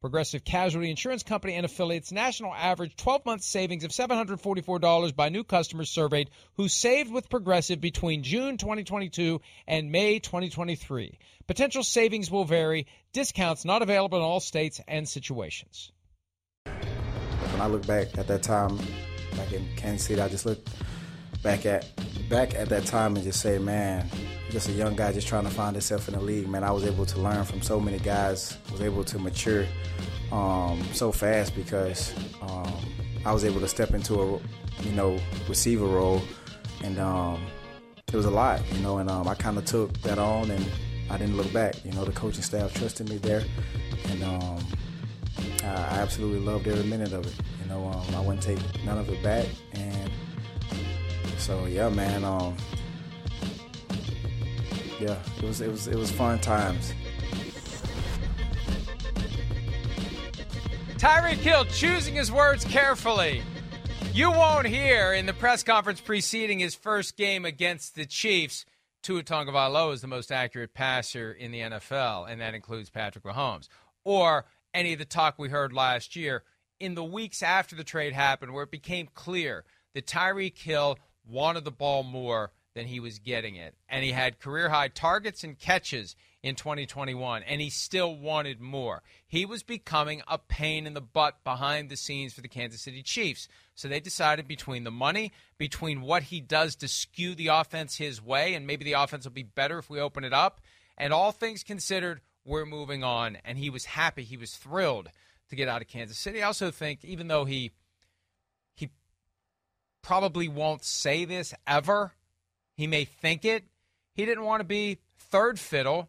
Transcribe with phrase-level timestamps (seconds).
[0.00, 5.44] Progressive Casualty Insurance Company and affiliates national average 12 month savings of $744 by new
[5.44, 11.18] customers surveyed who saved with Progressive between June 2022 and May 2023.
[11.46, 15.92] Potential savings will vary, discounts not available in all states and situations.
[16.64, 18.78] When I look back at that time,
[19.36, 20.66] back in Kansas City, I just look
[21.42, 21.86] back at
[22.30, 24.08] back at that time and just say, man,
[24.50, 26.84] just a young guy just trying to find himself in the league, man, I was
[26.84, 29.66] able to learn from so many guys, was able to mature
[30.32, 32.12] um, so fast because
[32.42, 32.72] um,
[33.24, 34.26] I was able to step into a,
[34.82, 36.22] you know, receiver role,
[36.82, 37.44] and um,
[38.08, 40.64] it was a lot, you know, and um, I kind of took that on, and
[41.10, 41.84] I didn't look back.
[41.84, 43.44] You know, the coaching staff trusted me there,
[44.08, 44.66] and um,
[45.62, 47.34] I absolutely loved every minute of it.
[47.62, 50.10] You know, um, I wouldn't take none of it back, and
[51.38, 52.24] so yeah, man
[55.00, 56.92] yeah, it was it was it was fun times.
[60.98, 63.42] Tyreek Hill choosing his words carefully.
[64.12, 68.66] You won't hear in the press conference preceding his first game against the Chiefs,
[69.02, 73.68] Tua Tagovailoa is the most accurate passer in the NFL, and that includes Patrick Mahomes.
[74.04, 74.44] Or
[74.74, 76.42] any of the talk we heard last year
[76.78, 81.64] in the weeks after the trade happened, where it became clear that Tyreek Hill wanted
[81.64, 83.74] the ball more than he was getting it.
[83.88, 89.02] And he had career high targets and catches in 2021, and he still wanted more.
[89.26, 93.02] He was becoming a pain in the butt behind the scenes for the Kansas City
[93.02, 93.48] Chiefs.
[93.74, 98.22] So they decided between the money, between what he does to skew the offense his
[98.22, 100.60] way, and maybe the offense will be better if we open it up,
[100.96, 103.36] and all things considered, we're moving on.
[103.44, 105.10] And he was happy, he was thrilled
[105.50, 106.42] to get out of Kansas City.
[106.42, 107.72] I also think, even though he
[108.74, 108.90] he
[110.00, 112.14] probably won't say this ever,
[112.80, 113.64] he may think it.
[114.14, 116.08] He didn't want to be third fiddle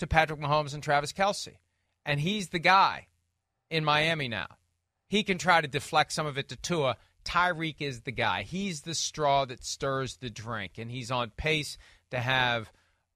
[0.00, 1.58] to Patrick Mahomes and Travis Kelce.
[2.04, 3.06] And he's the guy
[3.70, 4.48] in Miami now.
[5.08, 6.96] He can try to deflect some of it to Tua.
[7.24, 8.42] Tyreek is the guy.
[8.42, 11.78] He's the straw that stirs the drink, and he's on pace
[12.10, 12.72] to have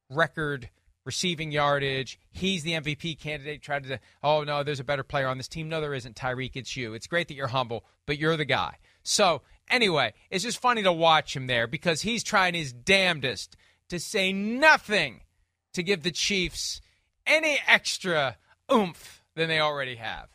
[0.08, 0.70] record
[1.04, 2.20] receiving yardage.
[2.30, 3.62] He's the MVP candidate.
[3.62, 5.68] Tried to, oh no, there's a better player on this team.
[5.68, 6.14] No, there isn't.
[6.14, 6.94] Tyreek, it's you.
[6.94, 8.76] It's great that you're humble, but you're the guy.
[9.02, 13.56] So Anyway, it's just funny to watch him there because he's trying his damnedest
[13.88, 15.22] to say nothing
[15.72, 16.80] to give the Chiefs
[17.26, 18.36] any extra
[18.72, 20.28] oomph than they already have.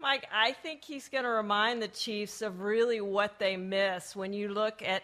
[0.00, 4.32] Mike, I think he's going to remind the Chiefs of really what they miss when
[4.32, 5.02] you look at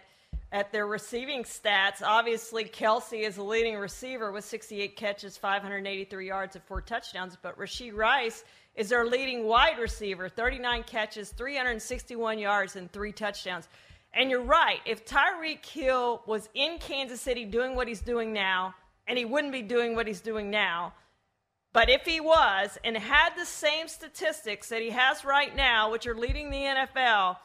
[0.54, 2.00] at their receiving stats.
[2.00, 7.36] Obviously, Kelce is the leading receiver with 68 catches, 583 yards, and four touchdowns.
[7.42, 8.44] But Rashee Rice
[8.76, 13.68] is their leading wide receiver, 39 catches, 361 yards, and three touchdowns.
[14.12, 14.78] And you're right.
[14.86, 18.76] If Tyreek Hill was in Kansas City doing what he's doing now,
[19.08, 20.94] and he wouldn't be doing what he's doing now,
[21.72, 26.06] but if he was and had the same statistics that he has right now, which
[26.06, 27.38] are leading the NFL,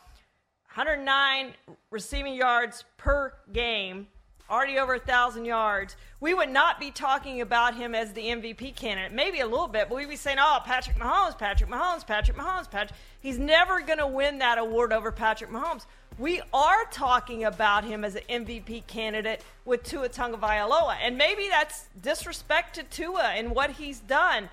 [0.75, 1.53] 109
[1.89, 4.07] receiving yards per game,
[4.49, 8.75] already over a thousand yards, we would not be talking about him as the MVP
[8.75, 9.11] candidate.
[9.11, 12.69] Maybe a little bit, but we'd be saying, "Oh, Patrick Mahomes, Patrick Mahomes, Patrick Mahomes,
[12.69, 15.85] Patrick." He's never going to win that award over Patrick Mahomes.
[16.17, 21.87] We are talking about him as an MVP candidate with Tua Tagovailoa, and maybe that's
[22.01, 24.49] disrespect to Tua and what he's done.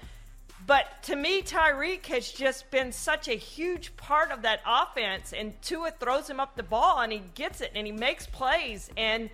[0.67, 5.61] But to me, Tyreek has just been such a huge part of that offense, and
[5.63, 9.31] Tua throws him up the ball, and he gets it, and he makes plays, and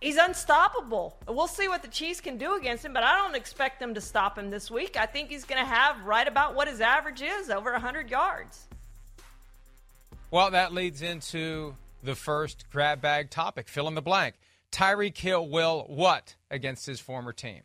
[0.00, 1.16] he's unstoppable.
[1.26, 4.00] We'll see what the Chiefs can do against him, but I don't expect them to
[4.00, 4.96] stop him this week.
[4.96, 8.68] I think he's going to have right about what his average is, over 100 yards.
[10.30, 11.74] Well, that leads into
[12.04, 13.66] the first grab bag topic.
[13.66, 14.36] Fill in the blank.
[14.70, 17.62] Tyreek Hill will what against his former team?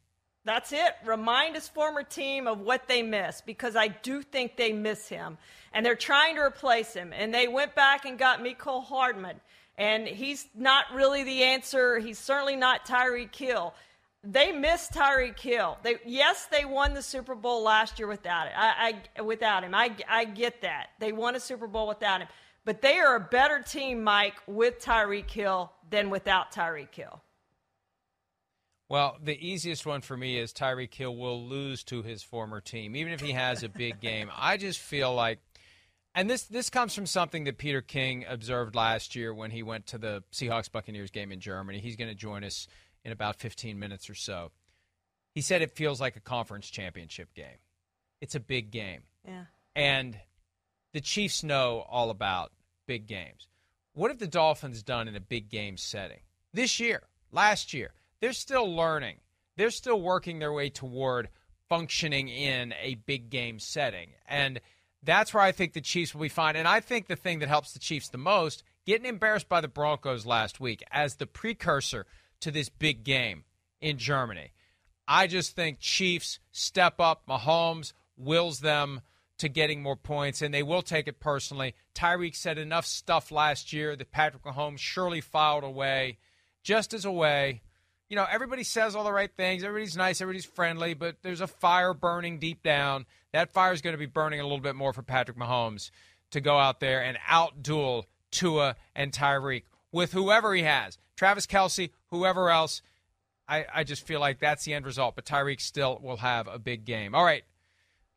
[0.48, 0.96] That's it.
[1.04, 5.38] Remind his former team of what they missed because I do think they miss him.
[5.74, 7.12] And they're trying to replace him.
[7.12, 9.42] And they went back and got Mecole Hardman.
[9.78, 12.00] And he's not really the answer.
[12.00, 13.74] He's certainly not Tyreek Hill.
[14.24, 15.78] They missed Tyreek Hill.
[15.84, 18.54] They, yes, they won the Super Bowl last year without it.
[18.56, 19.76] I, I, without him.
[19.76, 20.92] I, I get that.
[21.00, 22.30] They won a Super Bowl without him.
[22.64, 27.22] But they are a better team, Mike, with Tyreek Hill than without Tyreek Hill.
[28.90, 32.96] Well, the easiest one for me is Tyreek Hill will lose to his former team,
[32.96, 34.32] even if he has a big game.
[34.36, 35.40] I just feel like,
[36.16, 39.88] and this this comes from something that Peter King observed last year when he went
[39.88, 41.80] to the Seahawks Buccaneers game in Germany.
[41.80, 42.68] He's going to join us
[43.04, 44.52] in about 15 minutes or so.
[45.36, 47.60] He said it feels like a conference championship game.
[48.22, 49.04] It's a big game.
[49.28, 49.46] Yeah.
[49.76, 50.18] And
[50.94, 52.52] the Chiefs know all about
[52.88, 53.48] big games.
[53.94, 56.22] What have the Dolphins done in a big game setting?
[56.54, 59.18] This year, last year, they're still learning.
[59.58, 61.30] They're still working their way toward
[61.70, 64.12] functioning in a big game setting.
[64.28, 64.62] And
[65.04, 66.56] that's where I think the Chiefs will be fine.
[66.56, 69.68] And I think the thing that helps the Chiefs the most, getting embarrassed by the
[69.68, 72.06] Broncos last week as the precursor
[72.42, 73.44] to this big game
[73.82, 74.52] in Germany.
[75.08, 77.24] I just think Chiefs step up.
[77.28, 79.02] Mahomes wills them
[79.38, 81.76] to getting more points, and they will take it personally.
[81.96, 86.18] Tyreek said enough stuff last year that Patrick Mahomes surely filed away,
[86.64, 87.62] just as a way.
[88.10, 89.64] You know, everybody says all the right things.
[89.64, 90.22] Everybody's nice.
[90.22, 93.06] Everybody's friendly, but there's a fire burning deep down.
[93.34, 95.92] That fire is going to be burning a little bit more for Patrick Mahomes
[96.32, 101.90] to go out there and outduel Tua and Tyreek with whoever he has Travis Kelce,
[102.08, 102.82] whoever else.
[103.48, 106.60] I, I just feel like that's the end result, but Tyreek still will have a
[106.60, 107.16] big game.
[107.16, 107.44] All right,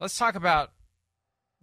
[0.00, 0.72] let's talk about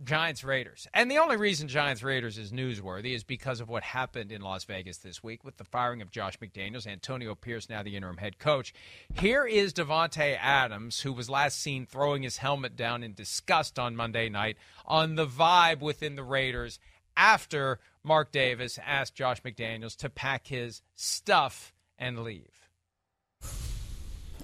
[0.04, 0.88] Giants Raiders.
[0.94, 4.64] And the only reason Giants Raiders is newsworthy is because of what happened in Las
[4.64, 8.38] Vegas this week with the firing of Josh McDaniels, Antonio Pierce, now the interim head
[8.38, 8.74] coach.
[9.14, 13.96] Here is Davante Adams, who was last seen throwing his helmet down in disgust on
[13.96, 16.80] Monday night on the vibe within the Raiders
[17.16, 22.70] after Mark Davis asked Josh McDaniels to pack his stuff and leave.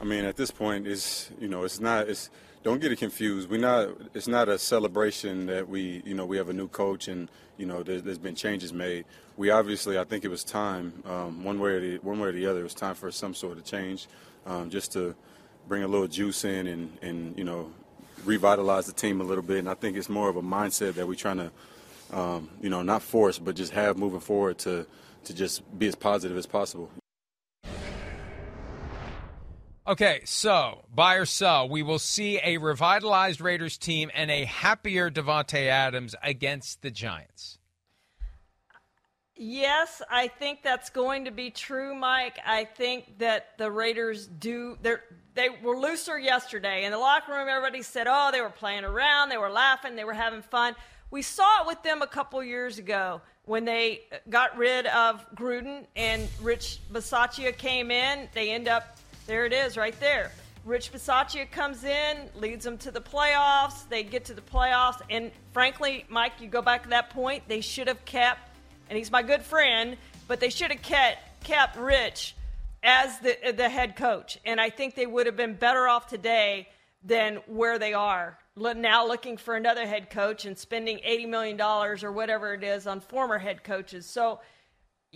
[0.02, 2.30] I mean, at this point, it's you know, it's not it's
[2.64, 3.50] don't get it confused.
[3.50, 7.08] We not it's not a celebration that we you know we have a new coach
[7.08, 9.06] and you know there's, there's been changes made.
[9.36, 12.32] We obviously I think it was time um, one way or the one way or
[12.32, 12.62] the other.
[12.62, 14.08] It was time for some sort of change,
[14.46, 15.14] um, just to
[15.68, 17.70] bring a little juice in and and you know
[18.24, 19.60] revitalize the team a little bit.
[19.60, 21.52] And I think it's more of a mindset that we're trying to
[22.18, 24.88] um, you know not force but just have moving forward to
[25.26, 26.90] to just be as positive as possible.
[29.86, 35.12] Okay, so buy or sell, we will see a revitalized Raiders team and a happier
[35.12, 37.58] Davante Adams against the Giants.
[39.36, 42.38] Yes, I think that's going to be true, Mike.
[42.46, 46.86] I think that the Raiders do they were looser yesterday.
[46.86, 50.06] In the locker room everybody said, "Oh, they were playing around, they were laughing, they
[50.06, 50.76] were having fun."
[51.12, 55.88] We saw it with them a couple years ago when they got rid of Gruden
[55.96, 58.30] and Rich Bisaccia came in.
[58.34, 58.98] They end up
[59.28, 60.32] there it is, right there.
[60.66, 63.88] Rich Bisaccia comes in, leads them to the playoffs.
[63.90, 67.44] They get to the playoffs, and frankly, Mike, you go back to that point.
[67.48, 68.50] They should have kept,
[68.90, 72.36] and he's my good friend, but they should have kept kept Rich
[72.82, 76.70] as the the head coach, and I think they would have been better off today
[77.04, 82.12] than where they are now looking for another head coach and spending $80 million or
[82.12, 84.06] whatever it is on former head coaches.
[84.06, 84.40] So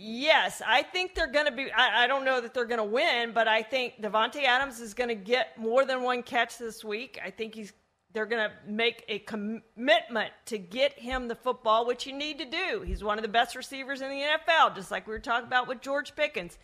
[0.00, 1.72] Yes, I think they're going to be.
[1.72, 4.94] I, I, don't know that they're going to win, but I think Davante Adams is
[4.94, 7.18] going to get more than one catch this week.
[7.22, 7.72] I think he's.
[8.12, 12.44] They're going to make a commitment to get him the football, which you need to
[12.44, 12.82] do.
[12.82, 15.66] He's one of the best receivers in the NFL, just like we were talking about
[15.66, 16.58] with George Pickens.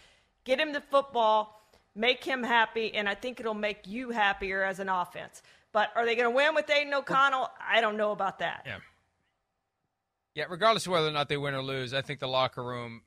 [0.45, 1.61] Get him the football,
[1.95, 5.43] make him happy, and I think it'll make you happier as an offense.
[5.73, 7.51] But are they going to win with Aidan O'Connell?
[7.61, 8.63] I don't know about that.
[8.65, 8.79] Yeah.
[10.35, 13.03] Yeah, regardless of whether or not they win or lose, I think the locker room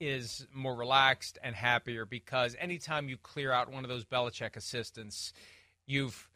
[0.00, 5.32] is more relaxed and happier because anytime you clear out one of those Belichick assistants,
[5.86, 6.28] you've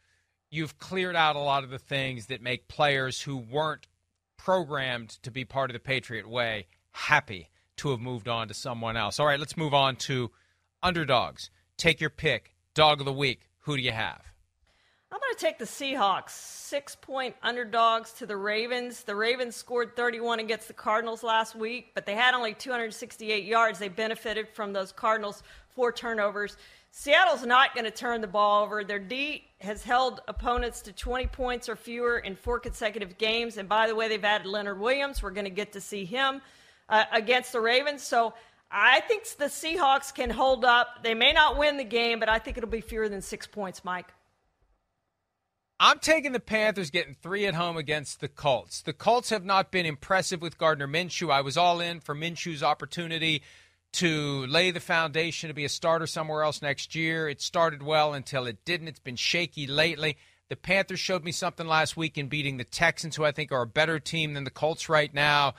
[0.49, 3.87] you've cleared out a lot of the things that make players who weren't
[4.37, 8.95] programmed to be part of the Patriot way happy to have moved on to someone
[8.95, 9.19] else.
[9.19, 10.31] All right, let's move on to
[10.81, 11.49] underdogs.
[11.77, 12.55] Take your pick.
[12.75, 13.49] Dog of the week.
[13.61, 14.32] Who do you have?
[15.13, 19.03] I'm going to take the Seahawks, six point underdogs to the Ravens.
[19.03, 23.77] The Ravens scored 31 against the Cardinals last week, but they had only 268 yards.
[23.77, 25.43] They benefited from those Cardinals
[25.75, 26.57] four turnovers.
[26.89, 28.83] Seattle's not going to turn the ball over.
[28.83, 33.57] Their D has held opponents to 20 points or fewer in four consecutive games.
[33.57, 35.21] And by the way, they've added Leonard Williams.
[35.21, 36.41] We're going to get to see him
[36.89, 38.01] uh, against the Ravens.
[38.01, 38.33] So
[38.71, 41.03] I think the Seahawks can hold up.
[41.03, 43.85] They may not win the game, but I think it'll be fewer than six points,
[43.85, 44.11] Mike.
[45.79, 48.81] I'm taking the Panthers getting three at home against the Colts.
[48.81, 51.31] The Colts have not been impressive with Gardner Minshew.
[51.31, 53.43] I was all in for Minshew's opportunity
[53.93, 57.27] to lay the foundation to be a starter somewhere else next year.
[57.27, 58.87] It started well until it didn't.
[58.87, 60.17] It's been shaky lately.
[60.49, 63.61] The Panthers showed me something last week in beating the Texans, who I think are
[63.61, 65.55] a better team than the Colts right now.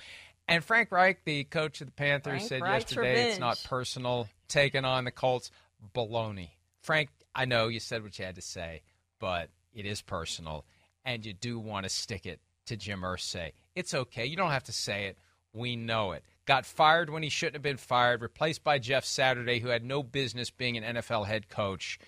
[0.46, 3.30] And Frank Reich, the coach of the Panthers, Frank said Reich's yesterday revenge.
[3.30, 5.50] it's not personal taking on the Colts.
[5.94, 6.50] Baloney.
[6.82, 8.82] Frank, I know you said what you had to say,
[9.20, 10.64] but it is personal,
[11.04, 13.52] and you do want to stick it to Jim Irsay.
[13.74, 14.24] It's okay.
[14.24, 15.18] You don't have to say it.
[15.52, 16.24] We know it.
[16.46, 20.02] Got fired when he shouldn't have been fired, replaced by Jeff Saturday, who had no
[20.02, 21.98] business being an NFL head coach.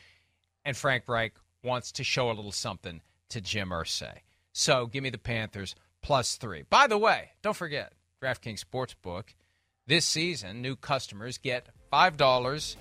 [0.64, 4.18] And Frank Reich wants to show a little something to Jim Irsay.
[4.52, 6.64] So give me the Panthers plus three.
[6.68, 7.92] By the way, don't forget,
[8.23, 9.35] DraftKings Sportsbook,
[9.87, 12.76] this season, new customers get $5.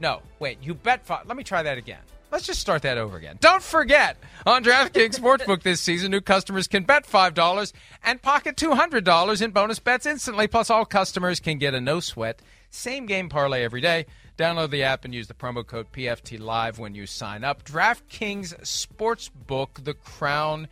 [0.00, 1.26] No, wait, you bet five.
[1.26, 2.02] Let me try that again.
[2.30, 3.38] Let's just start that over again.
[3.40, 7.72] Don't forget, on DraftKings Sportsbook this season, new customers can bet $5
[8.04, 10.46] and pocket $200 in bonus bets instantly.
[10.46, 14.04] Plus, all customers can get a no sweat, same game parlay every day.
[14.36, 17.64] Download the app and use the promo code PFT Live when you sign up.
[17.64, 20.68] DraftKings Sportsbook, the crown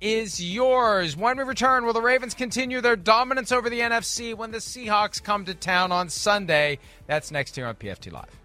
[0.00, 1.16] is yours.
[1.16, 5.22] When we return, will the Ravens continue their dominance over the NFC when the Seahawks
[5.22, 6.78] come to town on Sunday?
[7.06, 8.40] That's next here on PFT Live.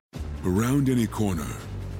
[0.45, 1.47] Around any corner,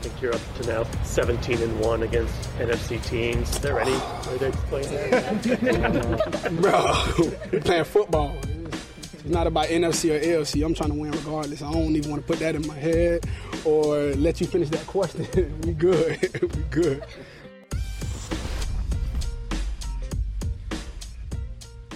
[0.00, 3.50] Think you're up to now 17 and one against NFC teams.
[3.50, 6.52] Is there any way they play that?
[6.60, 8.36] Bro, we playing football.
[9.12, 10.64] It's not about NFC or AFC.
[10.64, 11.62] I'm trying to win regardless.
[11.62, 13.26] I don't even want to put that in my head
[13.64, 15.60] or let you finish that question.
[15.62, 16.40] we good.
[16.54, 17.04] we good.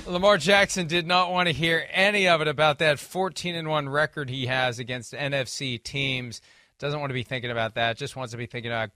[0.06, 3.88] Lamar Jackson did not want to hear any of it about that 14 and 1
[3.88, 6.40] record he has against NFC teams.
[6.80, 7.98] Doesn't want to be thinking about that.
[7.98, 8.90] Just wants to be thinking about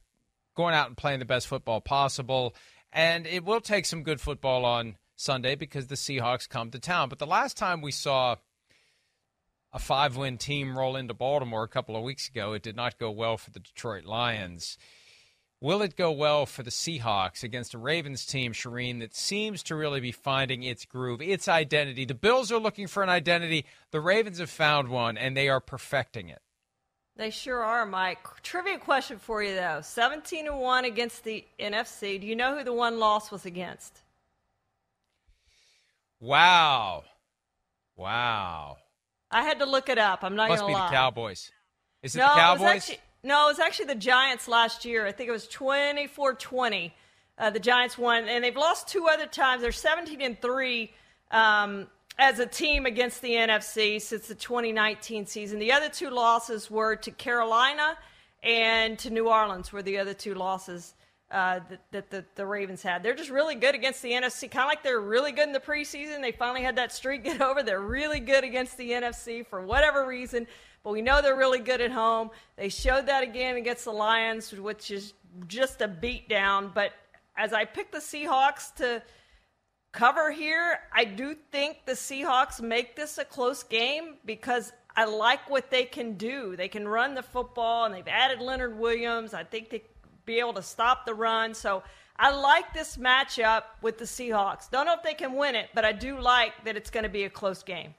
[0.57, 2.55] going out and playing the best football possible.
[2.93, 7.09] And it will take some good football on Sunday because the Seahawks come to town.
[7.09, 8.37] But the last time we saw
[9.73, 12.99] a five win team roll into Baltimore a couple of weeks ago, it did not
[12.99, 14.79] go well for the Detroit Lions.
[15.61, 19.75] Will it go well for the Seahawks against a Ravens team, Charean, that seems to
[19.75, 22.05] really be finding its groove, its identity?
[22.05, 23.65] The Bills are looking for an identity.
[23.91, 26.43] The Ravens have found one, and they are perfecting it.
[27.17, 28.19] They sure are, Mike.
[28.43, 32.21] Trivia question for you though: seventeen and one against the NFC.
[32.21, 34.01] Do you know who the one loss was against?
[36.21, 37.05] Wow.
[37.97, 38.79] Wow.
[39.31, 40.21] I had to look it up.
[40.23, 40.89] I'm not Must gonna be lie.
[40.89, 41.51] the Cowboys.
[42.03, 42.61] Is it no, the Cowboys?
[42.61, 45.07] was actually, no, it was actually the Giants last year.
[45.07, 46.93] I think it was 24-20.
[47.37, 49.63] Uh, the Giants won, and they've lost two other times.
[49.63, 50.93] They're 17 and three
[51.31, 55.59] um, as a team against the NFC since the 2019 season.
[55.59, 57.97] The other two losses were to Carolina
[58.43, 60.95] and to New Orleans, were the other two losses
[61.31, 63.03] uh, that, that the, the, Ravens had.
[63.03, 65.61] They're just really good against the NFC, kind of like they're really good in the
[65.61, 66.21] preseason.
[66.21, 67.63] They finally had that streak get over.
[67.63, 70.47] They're really good against the NFC for whatever reason,
[70.85, 72.31] but we know they're really good at home.
[72.57, 75.15] They showed that again against the Lions, which is
[75.49, 76.73] just a beatdown.
[76.73, 76.93] But
[77.37, 79.03] as I pick the Seahawks to
[79.95, 85.49] cover here, I do think the Seahawks make this a close game because I like
[85.49, 86.57] what they can do.
[86.57, 89.33] They can run the football, and they've added Leonard Williams.
[89.33, 89.85] I think they
[90.27, 91.55] be able to stop the run.
[91.55, 91.83] So
[92.17, 94.71] I like this matchup with the Seahawks.
[94.71, 97.11] Don't know if they can win it, but I do like that it's going to
[97.11, 97.95] be a close game.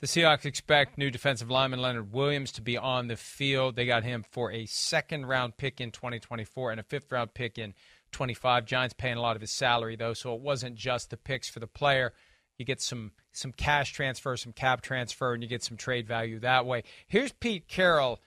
[0.00, 3.76] The Seahawks expect new defensive lineman Leonard Williams to be on the field.
[3.76, 7.58] They got him for a second round pick in 2024 and a fifth round pick
[7.58, 7.72] in
[8.12, 8.64] 25.
[8.64, 11.60] Giants paying a lot of his salary though, so it wasn't just the picks for
[11.60, 12.12] the player.
[12.58, 16.38] You get some some cash transfer, some cap transfer, and you get some trade value
[16.40, 16.84] that way.
[17.06, 18.20] Here's Pete Carroll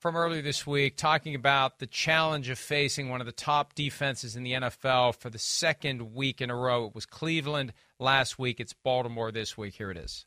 [0.00, 4.34] from earlier this week talking about the challenge of facing one of the top defenses
[4.34, 6.86] in the NFL for the second week in a row.
[6.86, 9.74] It was Cleveland last week, it's Baltimore this week.
[9.74, 10.26] Here it is.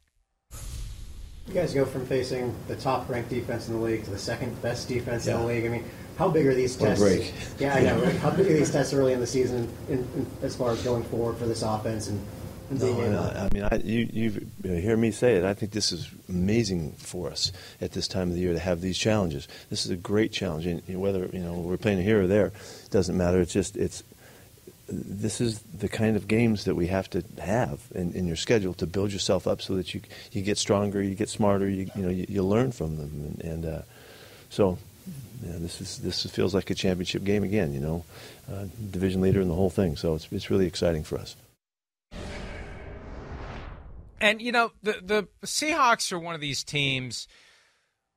[1.48, 4.60] You guys go from facing the top ranked defense in the league to the second
[4.62, 5.36] best defense yeah.
[5.36, 5.66] in the league.
[5.66, 5.84] I mean,
[6.18, 7.04] how big are these tests?
[7.04, 7.34] break.
[7.60, 8.02] Yeah, I know.
[8.02, 8.16] Right?
[8.16, 11.04] How big are these tests early in the season in, in, as far as going
[11.04, 12.20] forward for this offense and
[12.72, 15.44] no, I, I mean, I, you, you hear me say it.
[15.44, 18.82] I think this is amazing for us at this time of the year to have
[18.82, 19.48] these challenges.
[19.70, 22.90] This is a great challenge, and whether you know we're playing here or there, it
[22.90, 23.40] doesn't matter.
[23.40, 24.04] It's just it's
[24.88, 28.74] this is the kind of games that we have to have in, in your schedule
[28.76, 30.02] to build yourself up so that you
[30.32, 33.42] you get stronger, you get smarter, you you know you, you learn from them, and,
[33.42, 33.82] and uh,
[34.50, 34.78] so
[35.44, 37.74] yeah, this is this feels like a championship game again.
[37.74, 38.06] You know,
[38.52, 39.96] uh, division leader and the whole thing.
[39.96, 41.36] So it's it's really exciting for us.
[44.22, 47.28] And you know, the the Seahawks are one of these teams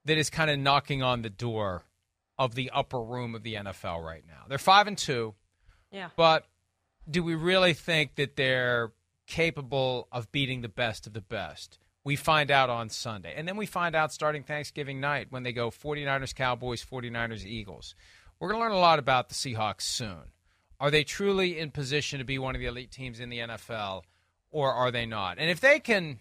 [0.04, 1.82] that is kind of knocking on the door
[2.38, 4.44] of the upper room of the NFL right now.
[4.48, 5.34] They're five and two.
[5.90, 6.10] Yeah.
[6.16, 6.46] But
[7.08, 8.92] do we really think that they're
[9.26, 11.78] capable of beating the best of the best?
[12.04, 13.34] We find out on Sunday.
[13.36, 17.94] And then we find out starting Thanksgiving night when they go 49ers Cowboys, 49ers Eagles.
[18.38, 20.32] We're going to learn a lot about the Seahawks soon.
[20.80, 24.02] Are they truly in position to be one of the elite teams in the NFL?
[24.50, 25.38] or are they not?
[25.38, 26.20] And if they can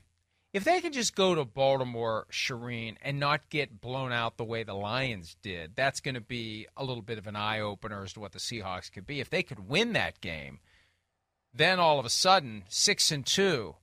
[0.54, 4.64] if they can just go to Baltimore, Charean, and not get blown out the way
[4.64, 8.14] the Lions did, that's going to be a little bit of an eye opener as
[8.14, 9.20] to what the Seahawks could be.
[9.20, 10.60] If they could win that game,
[11.54, 13.76] then all of a sudden, 6 and 2,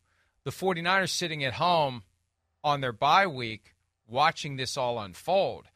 [0.44, 2.02] the 49ers sitting at home
[2.62, 3.74] on their bye week
[4.06, 5.66] watching this all unfold,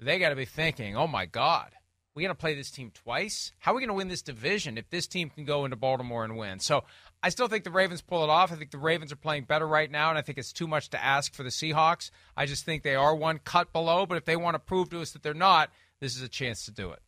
[0.00, 1.72] they got to be thinking, "Oh my god,
[2.14, 3.52] we got to play this team twice.
[3.58, 6.24] How are we going to win this division if this team can go into Baltimore
[6.24, 6.60] and win?
[6.60, 6.84] So
[7.22, 8.52] I still think the Ravens pull it off.
[8.52, 10.90] I think the Ravens are playing better right now, and I think it's too much
[10.90, 12.10] to ask for the Seahawks.
[12.36, 15.00] I just think they are one cut below, but if they want to prove to
[15.00, 17.00] us that they're not, this is a chance to do it.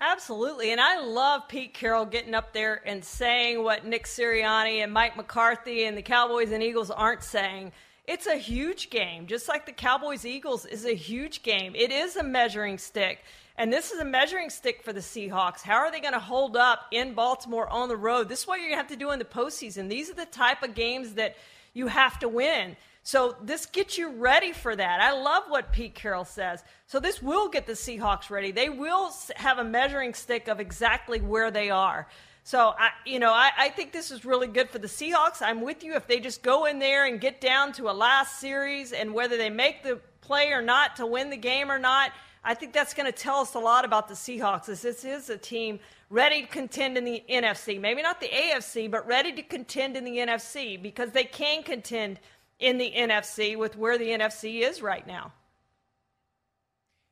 [0.00, 0.70] Absolutely.
[0.70, 5.16] And I love Pete Carroll getting up there and saying what Nick Sirianni and Mike
[5.16, 7.72] McCarthy and the Cowboys and Eagles aren't saying.
[8.06, 11.74] It's a huge game, just like the Cowboys Eagles is a huge game.
[11.74, 13.18] It is a measuring stick.
[13.56, 15.62] And this is a measuring stick for the Seahawks.
[15.62, 18.28] How are they going to hold up in Baltimore on the road?
[18.28, 19.88] This is what you're going to have to do in the postseason.
[19.88, 21.34] These are the type of games that
[21.74, 22.76] you have to win.
[23.08, 25.00] So this gets you ready for that.
[25.00, 26.62] I love what Pete Carroll says.
[26.86, 28.52] So this will get the Seahawks ready.
[28.52, 32.06] They will have a measuring stick of exactly where they are.
[32.44, 35.40] So I, you know, I, I think this is really good for the Seahawks.
[35.40, 35.94] I'm with you.
[35.94, 39.38] If they just go in there and get down to a last series, and whether
[39.38, 42.12] they make the play or not to win the game or not,
[42.44, 44.66] I think that's going to tell us a lot about the Seahawks.
[44.66, 49.06] This is a team ready to contend in the NFC, maybe not the AFC, but
[49.06, 52.20] ready to contend in the NFC because they can contend
[52.58, 55.32] in the NFC with where the NFC is right now.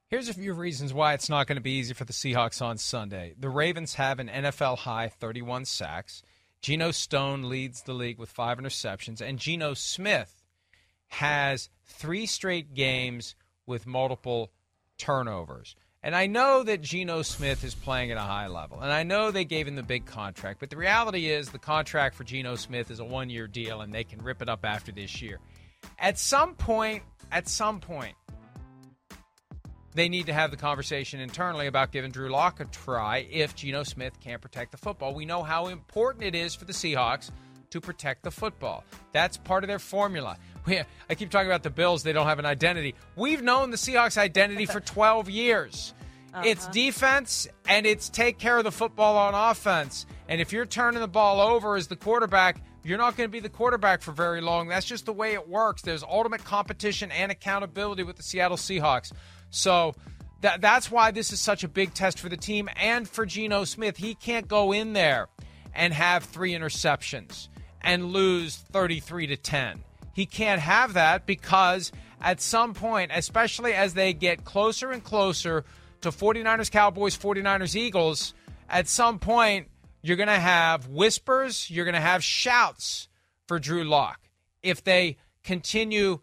[0.09, 2.79] Here's a few reasons why it's not going to be easy for the Seahawks on
[2.79, 3.35] Sunday.
[3.39, 6.23] The Ravens have an NFL high 31 sacks.
[6.61, 10.45] Geno Stone leads the league with five interceptions, and Geno Smith
[11.09, 13.35] has three straight games
[13.67, 14.53] with multiple
[14.97, 15.75] turnovers.
[16.07, 19.33] And I know that Geno Smith is playing at a high level, and I know
[19.33, 22.93] they gave him the big contract, but the reality is the contract for Geno Smith
[22.93, 25.41] is a one year deal, and they can rip it up after this year.
[25.99, 28.15] At some point, at some point,
[29.97, 33.83] they need to have the conversation internally about giving Drew Lock a try if Geno
[33.83, 35.13] Smith can't protect the football.
[35.13, 37.33] We know how important it is for the Seahawks
[37.71, 38.85] to protect the football.
[39.11, 40.37] That's part of their formula.
[40.69, 42.95] I keep talking about the Bills, they don't have an identity.
[43.17, 45.95] We've known the Seahawks' identity for 12 years.
[46.37, 46.45] Uh-huh.
[46.45, 50.05] It's defense and it's take care of the football on offense.
[50.29, 53.41] And if you're turning the ball over as the quarterback, you're not going to be
[53.41, 54.69] the quarterback for very long.
[54.69, 55.81] That's just the way it works.
[55.81, 59.13] There's ultimate competition and accountability with the Seattle Seahawks.
[59.49, 59.95] So
[60.43, 63.65] that that's why this is such a big test for the team and for Geno
[63.65, 63.97] Smith.
[63.97, 65.29] He can't go in there
[65.75, 67.49] and have three interceptions
[67.81, 69.83] and lose 33 to 10.
[70.13, 75.65] He can't have that because at some point, especially as they get closer and closer
[76.03, 78.35] to 49ers Cowboys, 49ers Eagles,
[78.69, 79.69] at some point
[80.03, 83.09] you're going to have whispers, you're going to have shouts
[83.47, 84.21] for Drew Lock.
[84.63, 86.21] If they continue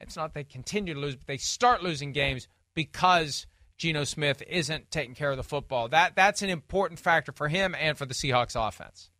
[0.00, 3.46] it's not they continue to lose, but they start losing games because
[3.78, 5.88] Geno Smith isn't taking care of the football.
[5.88, 9.10] That that's an important factor for him and for the Seahawks offense.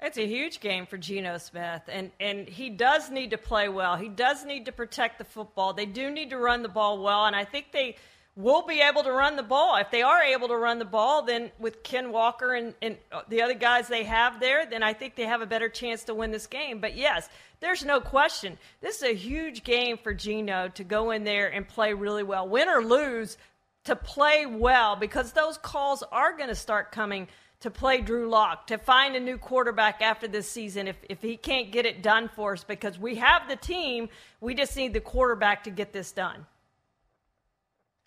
[0.00, 3.96] It's a huge game for Geno Smith, and, and he does need to play well.
[3.96, 5.72] He does need to protect the football.
[5.72, 7.96] They do need to run the ball well, and I think they
[8.36, 9.76] will be able to run the ball.
[9.76, 13.40] If they are able to run the ball, then with Ken Walker and, and the
[13.40, 16.30] other guys they have there, then I think they have a better chance to win
[16.30, 16.80] this game.
[16.80, 18.58] But yes, there's no question.
[18.82, 22.46] This is a huge game for Geno to go in there and play really well.
[22.46, 23.38] Win or lose,
[23.84, 27.28] to play well because those calls are going to start coming
[27.60, 31.38] to play Drew Lock, to find a new quarterback after this season if, if he
[31.38, 34.10] can't get it done for us because we have the team.
[34.40, 36.44] We just need the quarterback to get this done.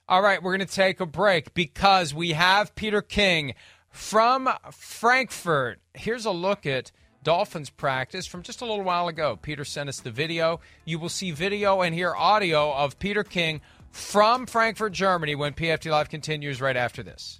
[0.10, 3.54] All right, we're going to take a break because we have Peter King
[3.92, 5.80] from Frankfurt.
[5.94, 6.92] Here's a look at
[7.22, 9.38] Dolphins practice from just a little while ago.
[9.40, 10.62] Peter sent us the video.
[10.84, 15.92] You will see video and hear audio of Peter King from Frankfurt, Germany, when PFT
[15.92, 17.40] Live continues right after this.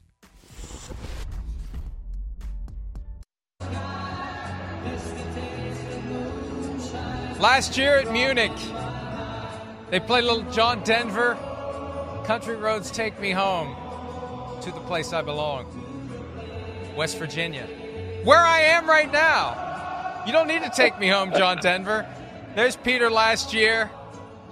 [7.40, 8.52] Last year at Munich,
[9.90, 11.36] they played a little John Denver
[12.26, 13.76] Country roads take me home
[14.62, 15.66] to the place I belong,
[16.96, 17.66] West Virginia,
[18.24, 20.24] where I am right now.
[20.26, 22.08] You don't need to take me home, John Denver.
[22.56, 23.90] There's Peter last year.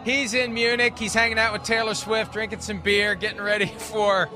[0.03, 0.97] He's in Munich.
[0.97, 4.29] He's hanging out with Taylor Swift, drinking some beer, getting ready for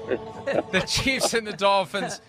[0.71, 2.21] the Chiefs and the Dolphins.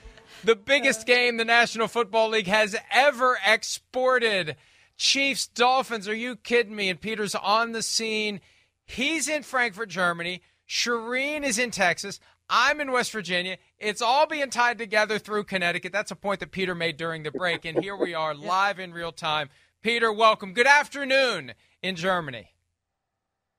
[0.44, 4.56] The biggest game the National Football League has ever exported.
[4.96, 6.88] Chiefs, Dolphins, are you kidding me?
[6.88, 8.40] And Peter's on the scene.
[8.84, 10.42] He's in Frankfurt, Germany.
[10.72, 12.18] Charean is in Texas.
[12.48, 13.58] I'm in West Virginia.
[13.78, 15.92] It's all being tied together through Connecticut.
[15.92, 17.66] That's a point that Peter made during the break.
[17.66, 19.50] And here we are live in real time.
[19.82, 20.54] Peter, welcome.
[20.54, 22.54] Good afternoon in Germany.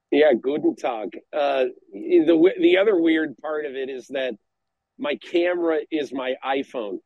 [0.10, 1.19] Yeah, guten Tag.
[1.32, 4.34] Uh, the, the other weird part of it is that
[4.97, 6.97] my camera is my iPhone.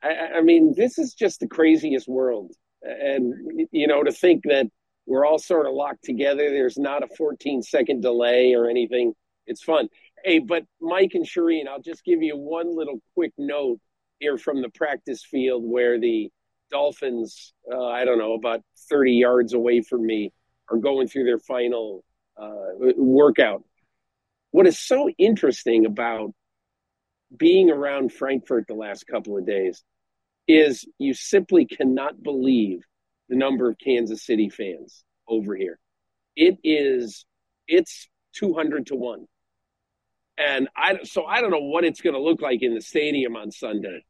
[0.00, 2.52] I, I mean, this is just the craziest world.
[2.82, 4.66] And, you know, to think that
[5.06, 9.12] we're all sort of locked together, there's not a 14 second delay or anything
[9.46, 9.88] it's fun.
[10.24, 13.80] Hey, but Mike and Charean, I'll just give you one little quick note
[14.18, 16.30] here from the practice field where the
[16.70, 20.32] Dolphins, uh, I don't know, about 30 yards away from me,
[20.70, 22.04] are going through their final
[22.36, 23.62] uh, workout.
[24.50, 26.32] What is so interesting about
[27.36, 29.82] being around Frankfurt the last couple of days
[30.46, 32.80] is you simply cannot believe
[33.28, 35.78] the number of Kansas City fans over here.
[36.36, 37.24] It is,
[37.66, 39.26] it's 200 to 1.
[40.36, 43.36] And I so I don't know what it's going to look like in the stadium
[43.36, 44.04] on Sunday.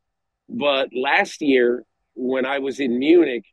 [0.49, 1.85] But last year
[2.15, 3.45] when I was in Munich,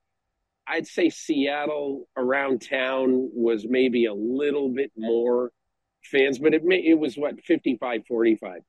[0.68, 5.52] I'd say Seattle around town was maybe a little bit more
[6.04, 8.62] fans, but it it was what 55 45.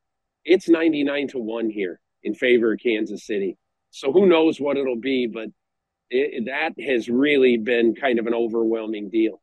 [0.44, 3.56] It's 99 to 1 here in favor of Kansas City.
[3.90, 5.48] So who knows what it'll be, but
[6.10, 9.41] it, that has really been kind of an overwhelming deal.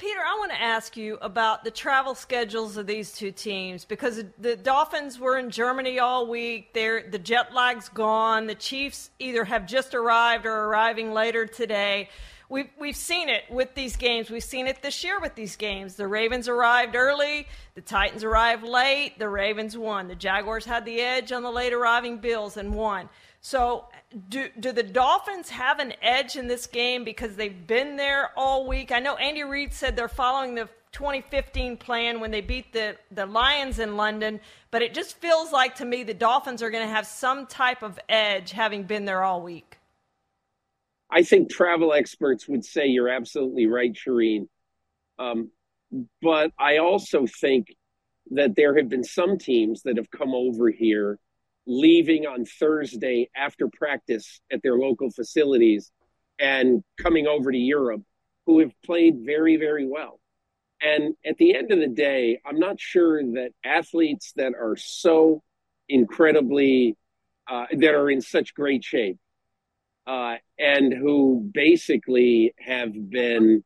[0.00, 4.24] Peter, I want to ask you about the travel schedules of these two teams because
[4.38, 6.72] the Dolphins were in Germany all week.
[6.72, 8.46] They're, the jet lag's gone.
[8.46, 12.08] The Chiefs either have just arrived or arriving later today.
[12.48, 14.30] We've, we've seen it with these games.
[14.30, 15.96] We've seen it this year with these games.
[15.96, 20.08] The Ravens arrived early, the Titans arrived late, the Ravens won.
[20.08, 23.10] The Jaguars had the edge on the late arriving Bills and won.
[23.42, 23.86] So,
[24.28, 28.66] do, do the Dolphins have an edge in this game because they've been there all
[28.66, 28.92] week?
[28.92, 33.24] I know Andy Reid said they're following the 2015 plan when they beat the, the
[33.24, 36.92] Lions in London, but it just feels like to me the Dolphins are going to
[36.92, 39.78] have some type of edge having been there all week.
[41.10, 44.48] I think travel experts would say you're absolutely right, Charean.
[45.18, 45.50] Um,
[46.20, 47.74] but I also think
[48.32, 51.18] that there have been some teams that have come over here
[51.70, 55.92] leaving on Thursday after practice at their local facilities
[56.40, 58.02] and coming over to Europe
[58.44, 60.18] who have played very, very well.
[60.82, 65.44] And at the end of the day, I'm not sure that athletes that are so
[65.88, 66.96] incredibly,
[67.48, 69.18] uh, that are in such great shape,
[70.08, 73.62] uh, and who basically have been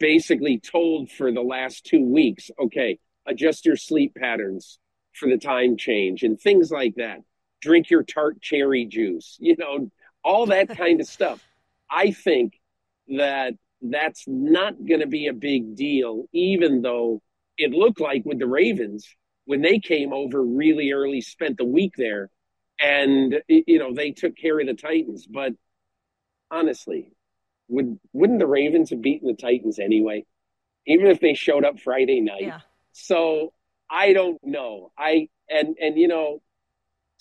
[0.00, 4.80] basically told for the last two weeks, okay, adjust your sleep patterns
[5.12, 7.18] for the time change and things like that.
[7.60, 9.90] Drink your tart cherry juice, you know,
[10.24, 11.44] all that kind of stuff.
[11.90, 12.60] I think
[13.08, 17.22] that that's not going to be a big deal, even though
[17.56, 19.08] it looked like with the Ravens,
[19.44, 22.30] when they came over really early, spent the week there,
[22.80, 25.26] and, you know, they took care of the Titans.
[25.26, 25.54] But
[26.50, 27.12] honestly,
[27.68, 30.24] would, wouldn't the Ravens have beaten the Titans anyway?
[30.86, 32.42] Even if they showed up Friday night.
[32.42, 32.60] Yeah.
[32.92, 33.52] So
[33.90, 34.92] I don't know.
[34.96, 36.40] I, and, and, you know,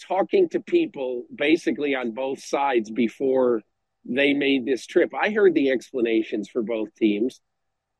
[0.08, 3.62] talking to people basically on both sides before
[4.06, 5.12] they made this trip.
[5.14, 7.42] I heard the explanations for both teams,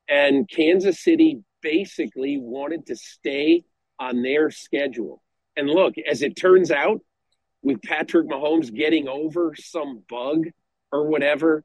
[0.08, 3.64] and Kansas City basically wanted to stay
[3.98, 5.22] on their schedule.
[5.56, 7.00] And look, as it turns out,
[7.62, 10.44] with Patrick Mahomes getting over some bug
[10.92, 11.64] or whatever,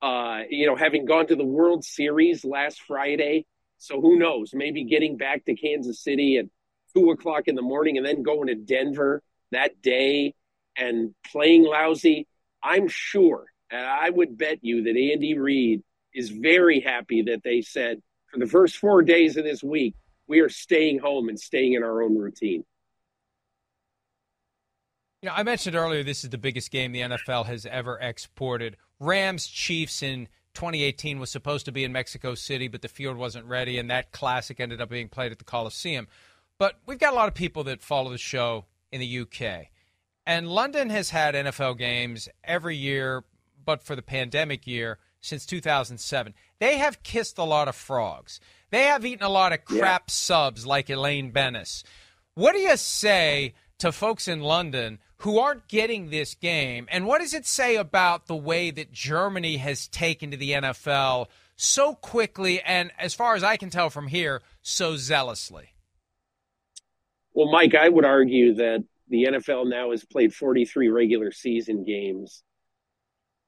[0.00, 3.46] uh, you know, having gone to the World Series last Friday.
[3.78, 4.50] So who knows?
[4.54, 6.46] Maybe getting back to Kansas City at
[6.94, 9.22] two o'clock in the morning and then going to Denver
[9.54, 10.34] that day
[10.76, 12.26] and playing lousy.
[12.62, 15.82] I'm sure and I would bet you that Andy Reid
[16.14, 19.94] is very happy that they said for the first four days of this week,
[20.28, 22.64] we are staying home and staying in our own routine.
[25.22, 28.76] You know, I mentioned earlier this is the biggest game the NFL has ever exported.
[29.00, 33.46] Rams Chiefs in 2018 was supposed to be in Mexico City, but the field wasn't
[33.46, 36.06] ready, and that classic ended up being played at the Coliseum.
[36.58, 39.66] But we've got a lot of people that follow the show in the UK.
[40.24, 43.24] And London has had NFL games every year
[43.64, 46.34] but for the pandemic year since 2007.
[46.60, 48.40] They have kissed a lot of frogs.
[48.70, 50.12] They have eaten a lot of crap yeah.
[50.12, 51.82] subs like Elaine Benes.
[52.34, 56.86] What do you say to folks in London who aren't getting this game?
[56.90, 61.26] And what does it say about the way that Germany has taken to the NFL
[61.56, 65.73] so quickly and, as far as I can tell from here, so zealously?
[67.34, 72.42] Well, Mike, I would argue that the NFL now has played 43 regular season games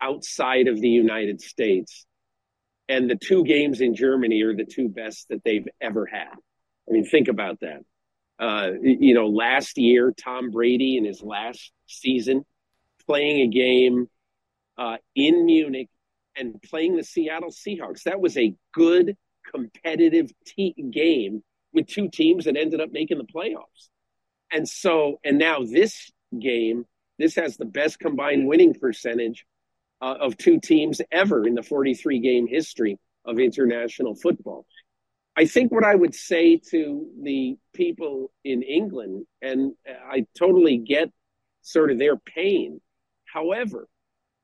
[0.01, 2.05] outside of the United States.
[2.88, 6.33] And the two games in Germany are the two best that they've ever had.
[6.88, 7.81] I mean, think about that.
[8.38, 12.44] Uh, you know, last year, Tom Brady in his last season
[13.07, 14.09] playing a game
[14.77, 15.88] uh, in Munich
[16.37, 18.03] and playing the Seattle Seahawks.
[18.03, 19.16] That was a good
[19.53, 20.31] competitive
[20.90, 21.42] game
[21.77, 23.89] with two teams that ended up making the playoffs.
[24.51, 26.87] And so, and now this game,
[27.19, 29.47] this has the best combined winning percentage
[30.01, 34.67] uh, of two teams ever in the 43 game history of international football.
[35.37, 41.11] I think what I would say to the people in England, and I totally get
[41.62, 42.81] sort of their pain.
[43.27, 43.87] However,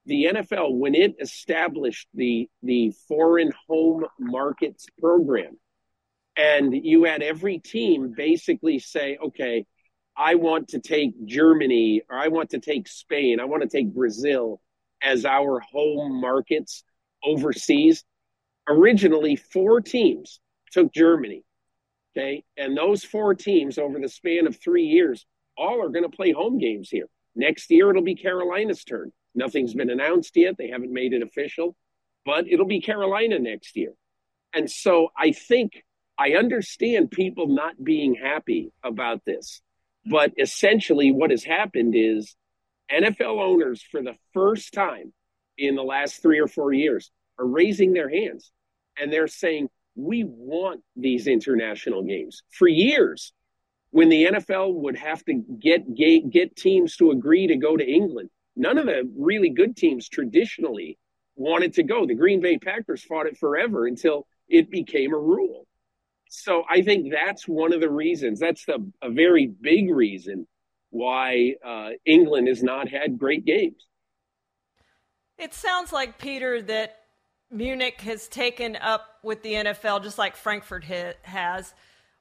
[0.04, 5.58] the NFL, when it established the the foreign home markets program,
[6.36, 9.66] and you had every team basically say, okay,
[10.16, 13.94] I want to take Germany, or I want to take Spain, I want to take
[13.94, 14.60] Brazil,
[15.02, 16.84] as our home markets
[17.24, 18.04] overseas.
[18.68, 20.40] Originally, four teams
[20.70, 21.44] took Germany.
[22.16, 22.44] Okay.
[22.56, 26.32] And those four teams over the span of three years, all are going to play
[26.32, 27.06] home games here.
[27.34, 29.12] Next year, it'll be Carolina's turn.
[29.34, 30.56] Nothing's been announced yet.
[30.58, 31.74] They haven't made it official,
[32.26, 33.92] but it'll be Carolina next year.
[34.54, 35.82] And so I think
[36.22, 39.60] I understand people not being happy about this.
[40.06, 42.36] But essentially, what has happened is
[42.92, 45.12] NFL owners, for the first time
[45.58, 48.52] in the last three or four years, are raising their hands
[48.96, 52.44] and they're saying, We want these international games.
[52.50, 53.32] For years,
[53.90, 57.84] when the NFL would have to get, get, get teams to agree to go to
[57.84, 60.98] England, none of the really good teams traditionally
[61.34, 62.06] wanted to go.
[62.06, 65.66] The Green Bay Packers fought it forever until it became a rule.
[66.34, 68.40] So I think that's one of the reasons.
[68.40, 70.46] That's the, a very big reason
[70.88, 73.86] why uh, England has not had great games.
[75.36, 76.96] It sounds like, Peter, that
[77.50, 81.74] Munich has taken up with the NFL just like Frankfurt has.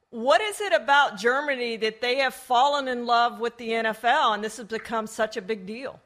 [0.10, 4.44] What is it about Germany that they have fallen in love with the NFL and
[4.44, 6.02] this has become such a big deal?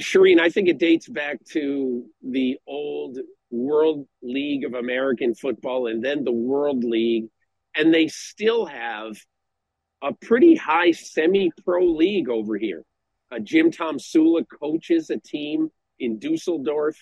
[0.00, 3.18] Charean, I think it dates back to the old
[3.54, 7.26] World League of American Football and then the World League.
[7.76, 9.16] And they still have
[10.02, 12.82] a pretty high semi-pro league over here.
[13.32, 16.96] Uh, Jim Tomsula coaches a team in Dusseldorf,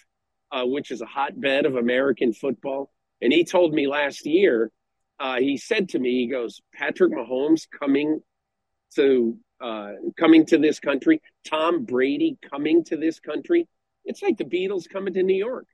[0.52, 2.90] uh, which is a hotbed of American football.
[3.20, 4.70] And he told me last year,
[5.18, 8.20] uh, he said to me, he goes, Patrick Mahomes coming
[8.96, 13.68] to uh, coming to this country, Tom Brady coming to this country.
[14.04, 15.66] It's like the Beatles coming to New York.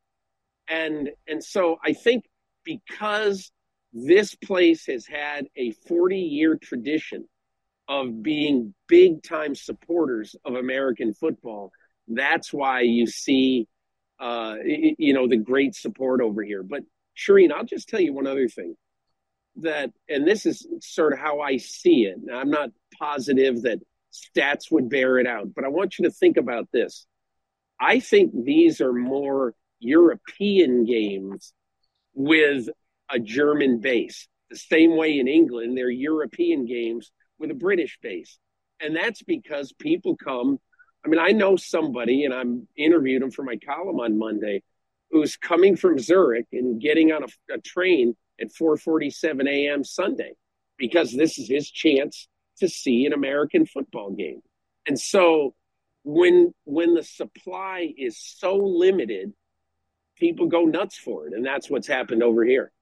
[0.69, 2.25] And and so I think
[2.65, 3.51] because
[3.93, 7.27] this place has had a 40 year tradition
[7.89, 11.73] of being big time supporters of American football,
[12.07, 13.67] that's why you see
[14.21, 16.63] uh, you know the great support over here.
[16.63, 16.83] But
[17.17, 18.75] Charean, I'll just tell you one other thing
[19.57, 22.19] that, and this is sort of how I see it.
[22.33, 23.81] I'm not positive that
[24.13, 27.07] stats would bear it out, but I want you to think about this.
[27.81, 31.53] I think these are more European games
[32.15, 32.69] with
[33.11, 34.29] a German base.
[34.51, 38.39] The same way in England, they're European games with a British base.
[38.81, 40.59] And that's because people come.
[41.05, 44.63] I mean, I know somebody, and I'm interviewed him for my column on Monday,
[45.11, 49.85] who's coming from Zurich and getting on a, a train at 4:47 a.m.
[49.85, 50.33] Sunday
[50.77, 54.41] because this is his chance to see an American football game.
[54.87, 55.55] And so
[56.05, 59.33] when when the supply is so limited,
[60.19, 62.73] people go nuts for it, and that's what's happened over here.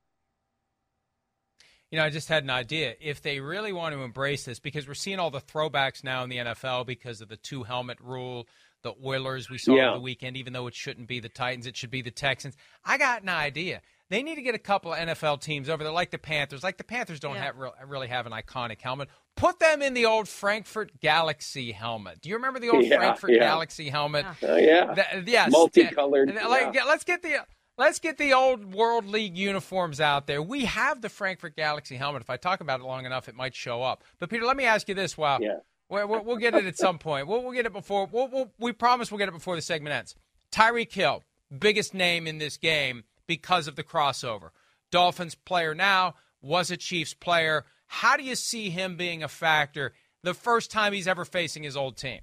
[1.91, 2.95] You know, I just had an idea.
[3.01, 6.31] If they really want to embrace this, because we're seeing all the throwbacks now in
[6.31, 8.49] the NFL because of the two helmet rule,
[8.83, 9.89] the Oilers we saw yeah.
[9.89, 12.57] over the weekend, even though it shouldn't be the Titans, it should be the Texans.
[12.85, 13.83] I got an idea.
[14.09, 16.63] They need to get a couple of NFL teams over there, like the Panthers.
[16.63, 17.45] Like the Panthers don't yeah.
[17.45, 17.57] have
[17.89, 19.09] really have an iconic helmet.
[19.37, 22.23] Put them in the old Frankfurt Galaxy helmet.
[22.23, 23.39] Do you remember the old yeah, Frankfurt yeah.
[23.41, 24.25] Galaxy helmet?
[24.43, 26.35] Uh, yeah, the, yes, multicolored.
[26.35, 27.45] Like, let's get the
[27.77, 30.43] let's get the old World League uniforms out there.
[30.43, 32.23] We have the Frankfurt Galaxy helmet.
[32.23, 34.05] If I talk about it long enough, it might show up.
[34.19, 35.59] But Peter, let me ask you this: Wow, yeah.
[35.91, 37.27] we'll, we'll, get it at some point.
[37.27, 38.09] We'll, we'll get it before.
[38.11, 40.15] We'll, we'll, we promise we'll get it before the segment ends.
[40.51, 41.25] Tyreek Hill,
[41.57, 44.51] biggest name in this game because of the crossover.
[44.91, 47.65] Dolphins player now, was a Chiefs player.
[47.87, 51.77] How do you see him being a factor the first time he's ever facing his
[51.77, 52.21] old team?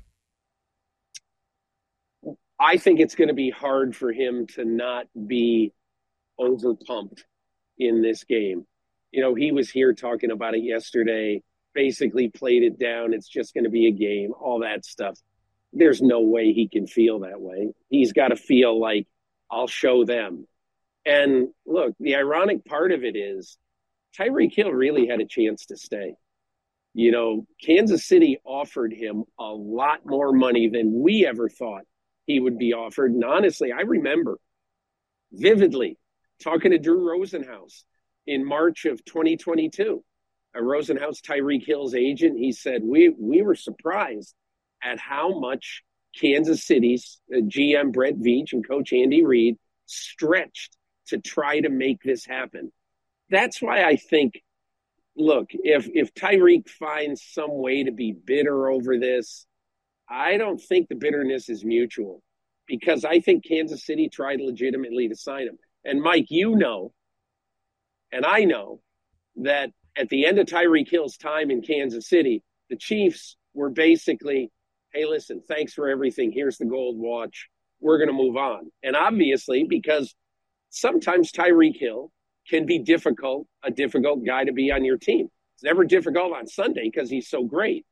[2.60, 5.74] I think it's going to be hard for him to not be
[6.40, 7.24] overpumped
[7.78, 8.66] in this game.
[9.12, 13.14] You know, he was here talking about it yesterday, basically played it down.
[13.14, 15.20] It's just going to be a game, all that stuff.
[15.72, 17.74] There's no way he can feel that way.
[17.90, 19.08] He's got to feel like,
[19.52, 20.48] I'll show them.
[21.06, 23.58] And look, the ironic part of it is
[24.18, 26.16] Tyreek Hill really had a chance to stay.
[26.94, 31.84] You know, Kansas City offered him a lot more money than we ever thought
[32.26, 33.12] he would be offered.
[33.12, 34.38] And honestly, I remember
[35.32, 35.98] vividly
[36.42, 37.84] talking to Drew Rosenhaus
[38.28, 40.04] in March of 2022.
[40.56, 44.36] A Rosenhaus, Tyreek Hill's agent, he said, we, we were surprised
[44.84, 45.82] at how much
[46.16, 52.04] Kansas City's uh, GM Brett Veach and coach Andy Reid stretched to try to make
[52.04, 52.72] this happen.
[53.34, 54.44] That's why I think,
[55.18, 59.48] look, if if Tyreek finds some way to be bitter over this,
[60.08, 62.22] I don't think the bitterness is mutual
[62.68, 65.58] because I think Kansas City tried legitimately to sign him.
[65.84, 66.94] And Mike, you know,
[68.12, 68.82] and I know
[69.38, 74.52] that at the end of Tyreek Hill's time in Kansas City, the Chiefs were basically,
[74.94, 76.32] hey, listen, thanks for everything.
[76.32, 77.50] Here's the gold watch.
[77.80, 78.72] We're going to move on.
[78.84, 80.14] And obviously, because
[80.70, 82.12] sometimes Tyreek Hill
[82.50, 85.30] can be difficult, a difficult guy to be on your team.
[85.56, 87.86] It's never difficult on Sunday because he's so great,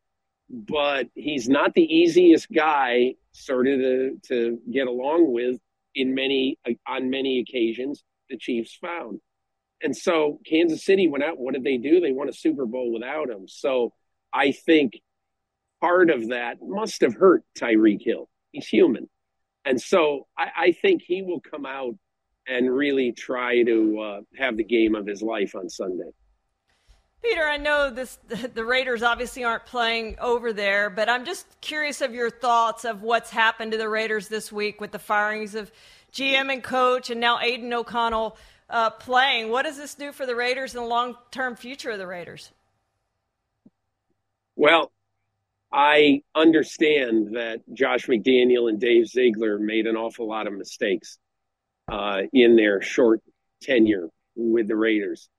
[0.50, 5.58] but he's not the easiest guy sort of to, to get along with
[5.96, 9.20] in many on many occasions the Chiefs found.
[9.84, 11.40] And so Kansas City went out.
[11.40, 12.00] What did they do?
[12.00, 13.48] They won a Super Bowl without him.
[13.48, 13.94] So
[14.34, 14.94] I think
[15.82, 18.30] part of that must have hurt Tyreek Hill.
[18.52, 19.10] He's human.
[19.66, 21.96] And so I, I think he will come out
[22.52, 26.12] and really try to uh, have the game of his life on Sunday.
[27.24, 28.18] Peter, I know this
[28.54, 33.04] the Raiders obviously aren't playing over there, but I'm just curious of your thoughts of
[33.04, 35.72] what's happened to the Raiders this week with the firings of
[36.12, 38.38] GM and coach and now Aidan O'Connell
[38.70, 39.50] uh, playing.
[39.50, 42.52] What does this do for the Raiders and the long-term future of the Raiders?
[44.58, 44.92] Well,
[45.72, 51.18] I understand that Josh McDaniel and Dave Ziegler made an awful lot of mistakes
[51.92, 53.22] uh, in their short
[53.62, 55.30] tenure with the Raiders.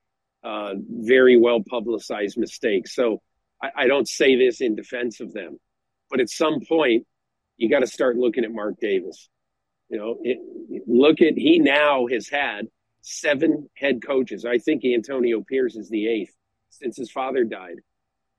[0.43, 2.93] Uh, very well publicized mistakes.
[2.93, 3.21] So
[3.61, 5.57] I, I, don't say this in defense of them,
[6.09, 7.07] but at some point,
[7.55, 9.29] you got to start looking at Mark Davis.
[9.89, 10.37] You know, it,
[10.85, 12.67] look at he now has had
[13.01, 14.43] seven head coaches.
[14.43, 16.33] I think Antonio Pierce is the eighth
[16.69, 17.77] since his father died,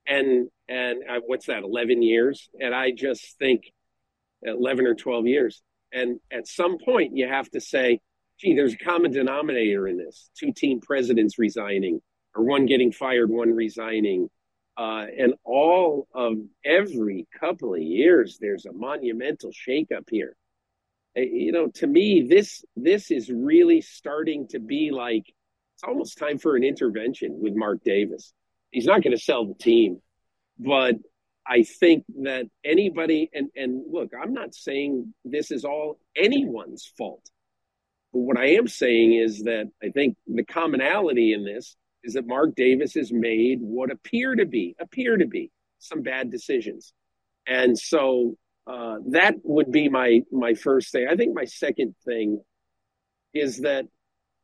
[0.06, 1.62] and and uh, what's that?
[1.62, 3.62] Eleven years, and I just think
[4.42, 5.62] eleven or twelve years.
[5.94, 8.00] And at some point, you have to say,
[8.38, 12.00] gee, there's a common denominator in this two team presidents resigning,
[12.34, 14.28] or one getting fired, one resigning.
[14.76, 20.34] Uh, and all of every couple of years, there's a monumental shakeup here.
[21.16, 25.24] Uh, you know, to me, this this is really starting to be like
[25.74, 28.32] it's almost time for an intervention with Mark Davis.
[28.70, 30.00] He's not going to sell the team,
[30.58, 30.96] but
[31.46, 37.30] I think that anybody and and look, I'm not saying this is all anyone's fault.
[38.14, 42.28] But what I am saying is that I think the commonality in this is that
[42.28, 45.50] Mark Davis has made what appear to be appear to be
[45.80, 46.92] some bad decisions,
[47.46, 48.36] and so
[48.68, 51.08] uh, that would be my my first thing.
[51.10, 52.40] I think my second thing
[53.34, 53.86] is that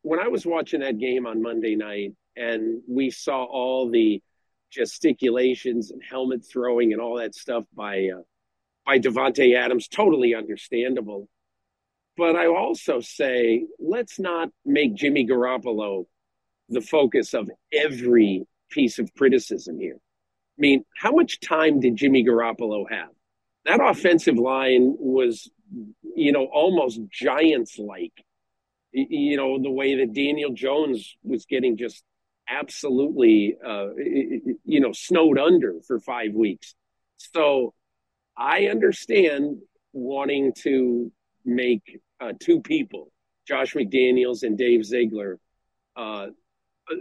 [0.01, 4.21] when I was watching that game on Monday night and we saw all the
[4.69, 8.21] gesticulations and helmet throwing and all that stuff by uh,
[8.85, 11.29] by Davante Adams, totally understandable.
[12.17, 16.05] But I also say let's not make Jimmy Garoppolo
[16.69, 19.97] the focus of every piece of criticism here.
[19.97, 23.09] I mean, how much time did Jimmy Garoppolo have?
[23.65, 25.49] That offensive line was,
[26.15, 28.13] you know, almost Giants like.
[28.93, 32.03] You know, the way that Daniel Jones was getting just
[32.49, 36.75] absolutely, uh, you know, snowed under for five weeks.
[37.17, 37.73] So
[38.37, 39.59] I understand
[39.93, 41.11] wanting to
[41.45, 43.11] make uh, two people,
[43.47, 45.39] Josh McDaniels and Dave Ziegler,
[45.95, 46.27] uh,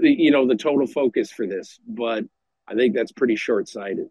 [0.00, 1.78] you know, the total focus for this.
[1.86, 2.24] But
[2.66, 4.08] I think that's pretty short sighted.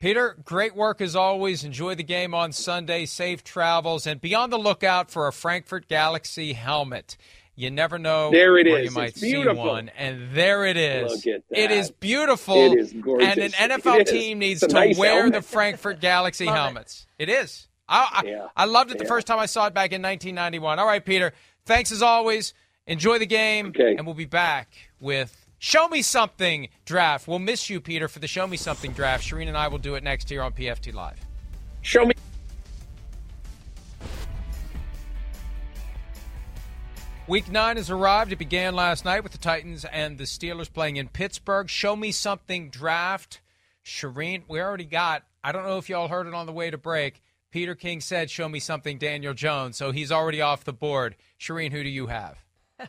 [0.00, 1.64] Peter, great work as always.
[1.64, 3.04] Enjoy the game on Sunday.
[3.04, 7.16] Safe travels and be on the lookout for a Frankfurt Galaxy helmet.
[7.58, 8.84] You never know there it where is.
[8.84, 11.10] you might it's see one, and there it is.
[11.10, 11.58] Look at that.
[11.58, 12.54] It is beautiful.
[12.72, 13.36] It is gorgeous.
[13.36, 13.50] And an
[13.80, 15.32] NFL team needs to nice wear helmet.
[15.34, 16.50] the Frankfurt Galaxy it.
[16.52, 17.06] helmets.
[17.18, 17.66] It is.
[17.88, 18.46] I, I, Yeah.
[18.56, 19.08] I loved it the Yeah.
[19.08, 20.78] first time I saw it back in 1991.
[20.78, 21.32] All right, Peter.
[21.66, 22.54] Thanks as always.
[22.86, 23.96] Enjoy the game, Okay.
[23.96, 27.26] and we'll be back with Show Me Something draft.
[27.26, 29.28] We'll miss you, Peter, for the Show Me Something draft.
[29.28, 31.18] Charean and I will do it next here on PFT Live.
[31.82, 32.14] Show me.
[37.28, 38.32] Week nine has arrived.
[38.32, 41.68] It began last night with the Titans and the Steelers playing in Pittsburgh.
[41.68, 43.42] Show me something draft.
[43.84, 46.78] Charean, we already got, I don't know if y'all heard it on the way to
[46.78, 47.20] break.
[47.50, 49.76] Peter King said, Show me something Daniel Jones.
[49.76, 51.16] So he's already off the board.
[51.38, 52.38] Charean, who do you have?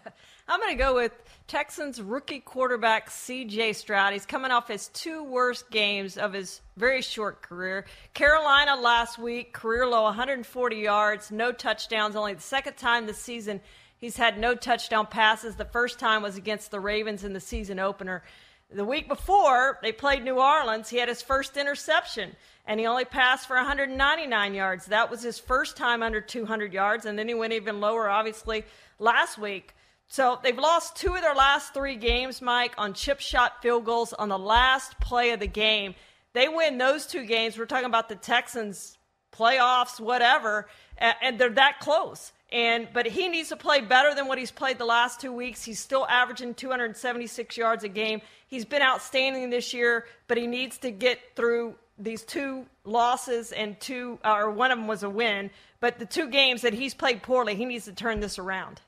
[0.47, 1.11] I'm going to go with
[1.47, 3.73] Texans rookie quarterback C.J.
[3.73, 4.13] Stroud.
[4.13, 7.85] He's coming off his two worst games of his very short career.
[8.13, 12.15] Carolina last week, career low 140 yards, no touchdowns.
[12.15, 13.59] Only the second time this season
[13.99, 15.55] he's had no touchdown passes.
[15.55, 18.23] The first time was against the Ravens in the season opener.
[18.71, 20.89] The week before, they played New Orleans.
[20.89, 22.35] He had his first interception,
[22.65, 24.85] and he only passed for 199 yards.
[24.87, 28.63] That was his first time under 200 yards, and then he went even lower, obviously,
[28.99, 29.73] last week.
[30.07, 34.13] So they've lost two of their last three games, Mike, on chip shot field goals
[34.13, 35.95] on the last play of the game.
[36.33, 37.57] They win those two games.
[37.57, 38.97] We're talking about the Texans
[39.31, 42.31] playoffs, whatever, and they're that close.
[42.51, 45.63] And but he needs to play better than what he's played the last two weeks.
[45.63, 48.21] He's still averaging 276 yards a game.
[48.47, 53.79] He's been outstanding this year, but he needs to get through these two losses and
[53.79, 55.51] two, uh, or one of them was a win.
[55.79, 58.81] But the two games that he's played poorly, he needs to turn this around.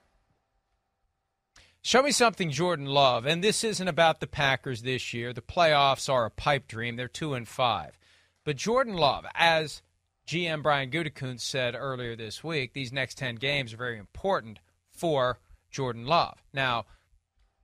[1.83, 3.25] Show me something Jordan Love.
[3.25, 5.33] And this isn't about the Packers this year.
[5.33, 6.95] The playoffs are a pipe dream.
[6.95, 7.97] They're two and five.
[8.43, 9.81] But Jordan Love, as
[10.27, 14.59] GM Brian Gutekunst said earlier this week, these next 10 games are very important
[14.89, 16.41] for Jordan Love.
[16.53, 16.85] Now,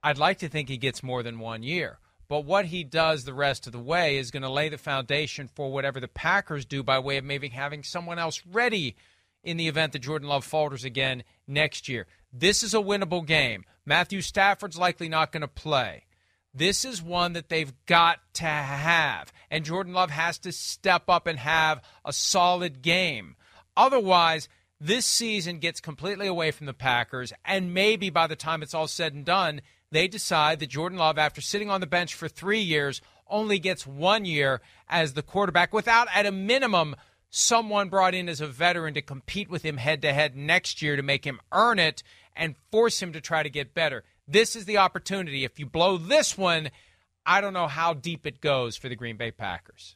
[0.03, 1.99] I'd like to think he gets more than one year.
[2.27, 5.47] But what he does the rest of the way is going to lay the foundation
[5.47, 8.95] for whatever the Packers do by way of maybe having someone else ready
[9.43, 12.05] in the event that Jordan Love falters again next year.
[12.33, 13.63] This is a winnable game.
[13.85, 16.03] Matthew Stafford's likely not going to play.
[16.53, 19.31] This is one that they've got to have.
[19.51, 23.35] And Jordan Love has to step up and have a solid game.
[23.75, 28.73] Otherwise, this season gets completely away from the Packers, and maybe by the time it's
[28.73, 32.27] all said and done, they decide that Jordan Love, after sitting on the bench for
[32.27, 36.95] three years, only gets one year as the quarterback without, at a minimum,
[37.29, 40.95] someone brought in as a veteran to compete with him head to head next year
[40.95, 42.03] to make him earn it
[42.35, 44.03] and force him to try to get better.
[44.27, 45.43] This is the opportunity.
[45.43, 46.69] If you blow this one,
[47.25, 49.95] I don't know how deep it goes for the Green Bay Packers.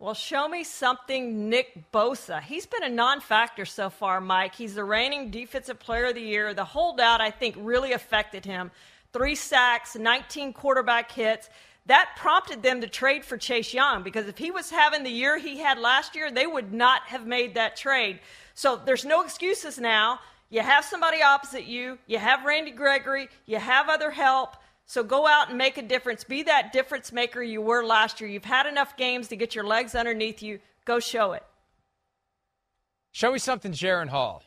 [0.00, 2.40] Well, show me something, Nick Bosa.
[2.40, 4.54] He's been a non factor so far, Mike.
[4.54, 6.54] He's the reigning Defensive Player of the Year.
[6.54, 8.70] The holdout, I think, really affected him.
[9.12, 11.48] Three sacks, 19 quarterback hits.
[11.86, 15.38] That prompted them to trade for Chase Young because if he was having the year
[15.38, 18.20] he had last year, they would not have made that trade.
[18.54, 20.20] So there's no excuses now.
[20.50, 24.56] You have somebody opposite you, you have Randy Gregory, you have other help.
[24.86, 26.24] So go out and make a difference.
[26.24, 28.30] Be that difference maker you were last year.
[28.30, 30.60] You've had enough games to get your legs underneath you.
[30.86, 31.42] Go show it.
[33.12, 34.42] Show me something, Jaren Hall.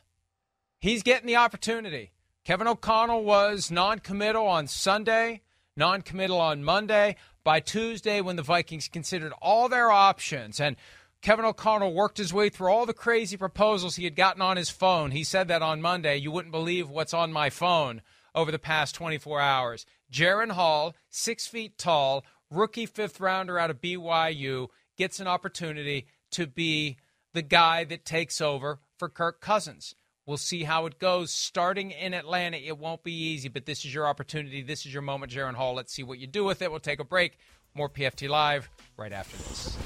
[0.80, 2.12] He's getting the opportunity.
[2.44, 5.42] Kevin O'Connell was non committal on Sunday,
[5.78, 7.18] non committal on Monday.
[7.44, 10.76] By Tuesday, when the Vikings considered all their options, and
[11.22, 14.72] Kevin O'Connell worked his way through all the crazy proposals he had gotten on his
[14.72, 15.12] phone.
[15.12, 16.18] He said that on Monday.
[16.18, 18.02] You wouldn't believe what's on my phone
[18.34, 19.86] over the past 24 hours.
[20.12, 26.48] Jaren Hall, six feet tall, rookie fifth rounder out of BYU, gets an opportunity to
[26.48, 26.98] be
[27.34, 29.94] the guy that takes over for Kirk Cousins.
[30.26, 31.32] We'll see how it goes.
[31.32, 34.64] Starting in Atlanta, it won't be easy, but this is your opportunity.
[34.64, 35.76] This is your moment, Jaren Hall.
[35.76, 36.72] Let's see what you do with it.
[36.72, 37.38] We'll take a break.
[37.76, 39.78] More PFT Live right after this.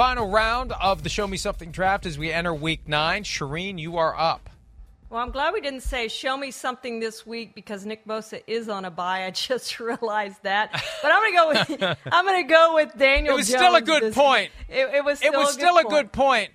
[0.00, 3.22] Final round of the Show Me Something draft as we enter week nine.
[3.22, 4.48] Charean, you are up.
[5.10, 8.70] Well, I'm glad we didn't say show me something this week because Nick Bosa is
[8.70, 9.24] on a bye.
[9.26, 10.70] I just realized that.
[11.02, 13.34] But I'm gonna go with I'm gonna go with Daniel.
[13.34, 14.50] It was Jones still a good this- point.
[14.70, 16.48] It, it was still it was a still good a good point.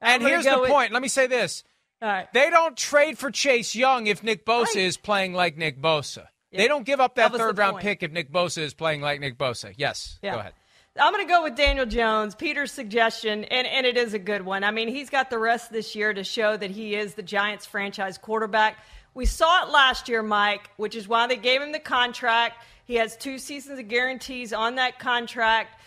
[0.00, 0.92] And here's the with- point.
[0.92, 1.64] Let me say this.
[2.00, 2.32] All right.
[2.32, 6.28] They don't trade for Chase Young if Nick Bosa is playing like Nick Bosa.
[6.52, 7.82] They don't give up that, That third round point.
[7.82, 9.74] pick if Nick Bosa is playing like Nick Bosa.
[9.76, 10.20] Yes.
[10.22, 10.34] Yeah.
[10.34, 10.52] Go ahead.
[10.96, 14.42] I'm going to go with Daniel Jones, Peter's suggestion, and, and it is a good
[14.42, 14.62] one.
[14.62, 17.22] I mean, he's got the rest of this year to show that he is the
[17.22, 18.76] Giants franchise quarterback.
[19.12, 22.62] We saw it last year, Mike, which is why they gave him the contract.
[22.84, 25.80] He has two seasons of guarantees on that contract.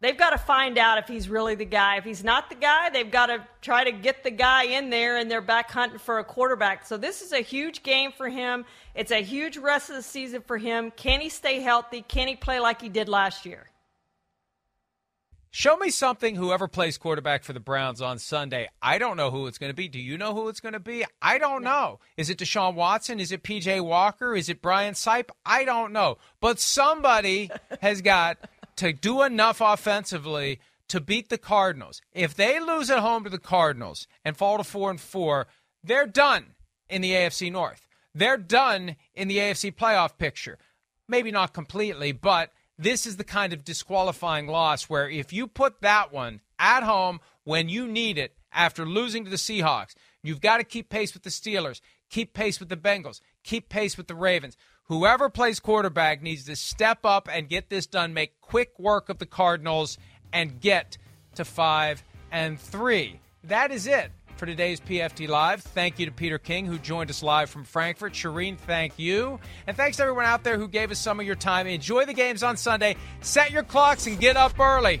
[0.00, 1.98] They've got to find out if he's really the guy.
[1.98, 5.18] If he's not the guy, they've got to try to get the guy in there,
[5.18, 6.86] and they're back hunting for a quarterback.
[6.86, 8.64] So this is a huge game for him.
[8.94, 10.90] It's a huge rest of the season for him.
[10.90, 12.00] Can he stay healthy?
[12.00, 13.66] Can he play like he did last year?
[15.56, 18.68] Show me something, whoever plays quarterback for the Browns on Sunday.
[18.82, 19.86] I don't know who it's going to be.
[19.86, 21.04] Do you know who it's going to be?
[21.22, 22.00] I don't know.
[22.16, 23.20] Is it Deshaun Watson?
[23.20, 24.34] Is it PJ Walker?
[24.34, 25.28] Is it Brian Sipe?
[25.46, 26.18] I don't know.
[26.40, 28.38] But somebody has got
[28.78, 32.02] to do enough offensively to beat the Cardinals.
[32.12, 35.46] If they lose at home to the Cardinals and fall to 4 and 4,
[35.84, 36.56] they're done
[36.90, 37.86] in the AFC North.
[38.12, 40.58] They're done in the AFC playoff picture.
[41.06, 45.80] Maybe not completely, but this is the kind of disqualifying loss where if you put
[45.82, 50.58] that one at home when you need it after losing to the Seahawks, you've got
[50.58, 54.14] to keep pace with the Steelers, keep pace with the Bengals, keep pace with the
[54.14, 54.56] Ravens.
[54.84, 59.18] Whoever plays quarterback needs to step up and get this done, make quick work of
[59.18, 59.96] the Cardinals,
[60.32, 60.98] and get
[61.36, 63.20] to 5 and 3.
[63.44, 65.62] That is it for today's PFT Live.
[65.62, 68.12] Thank you to Peter King, who joined us live from Frankfurt.
[68.12, 69.38] Charean, thank you.
[69.66, 71.66] And thanks everyone out there who gave us some of your time.
[71.66, 72.96] Enjoy the games on Sunday.
[73.20, 75.00] Set your clocks and get up early.